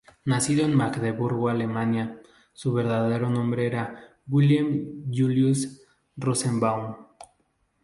[0.25, 2.19] Nacido en Magdeburgo, Alemania,
[2.53, 5.79] su verdadero nombre era Wilhelm Julius
[6.17, 6.95] Rosenbaum.